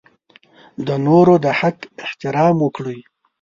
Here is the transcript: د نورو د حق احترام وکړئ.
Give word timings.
د 0.87 0.89
نورو 1.07 1.33
د 1.43 1.47
حق 1.59 1.77
احترام 2.05 2.55
وکړئ. 2.61 2.99